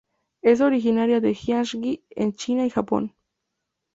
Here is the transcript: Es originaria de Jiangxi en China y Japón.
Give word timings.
Es 0.41 0.61
originaria 0.61 1.19
de 1.21 1.35
Jiangxi 1.35 2.03
en 2.09 2.33
China 2.33 2.65
y 2.65 2.71
Japón. 2.71 3.13